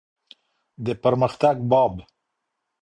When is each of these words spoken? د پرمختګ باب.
د 0.85 0.87
پرمختګ 1.03 1.55
باب. 1.71 1.93